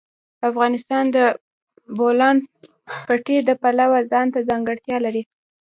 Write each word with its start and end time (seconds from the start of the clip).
افغانستان 0.49 1.03
د 1.09 1.09
د 1.15 1.17
بولان 1.97 2.37
پټي 3.07 3.37
د 3.45 3.49
پلوه 3.61 3.99
ځانته 4.11 4.39
ځانګړتیا 4.49 4.97
لري. 5.05 5.23